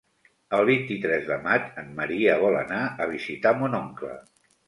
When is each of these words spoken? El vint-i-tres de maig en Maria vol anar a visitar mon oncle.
El 0.59 0.61
vint-i-tres 0.69 1.27
de 1.31 1.35
maig 1.43 1.67
en 1.83 1.91
Maria 2.01 2.39
vol 2.45 2.57
anar 2.63 2.81
a 3.05 3.09
visitar 3.13 3.55
mon 3.61 3.77
oncle. 3.83 4.17